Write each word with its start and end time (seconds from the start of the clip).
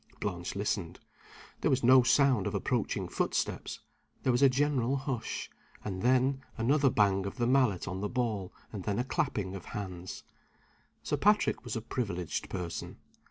Blanche 0.19 0.55
listened. 0.55 0.99
There 1.59 1.69
was 1.69 1.83
no 1.83 2.01
sound 2.01 2.47
of 2.47 2.55
approaching 2.55 3.07
footsteps 3.07 3.81
there 4.23 4.31
was 4.31 4.41
a 4.41 4.49
general 4.49 4.95
hush, 4.95 5.47
and 5.83 6.01
then 6.01 6.41
another 6.57 6.89
bang 6.89 7.27
of 7.27 7.35
the 7.37 7.45
mallet 7.45 7.87
on 7.87 8.01
the 8.01 8.09
ball 8.09 8.51
and 8.73 8.83
then 8.83 8.97
a 8.97 9.03
clapping 9.03 9.53
of 9.53 9.65
hands. 9.77 10.23
Sir 11.03 11.17
Patrick 11.17 11.63
was 11.63 11.75
a 11.75 11.81
privileged 11.83 12.49
person. 12.49 12.97